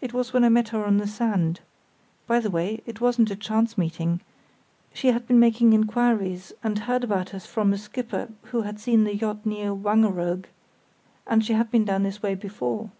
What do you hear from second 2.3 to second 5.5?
the way, it wasn't a chance meeting; she had been